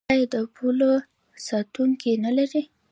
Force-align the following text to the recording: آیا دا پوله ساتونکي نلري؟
آیا 0.11 0.25
دا 0.33 0.41
پوله 0.55 0.91
ساتونکي 1.45 2.11
نلري؟ 2.23 2.61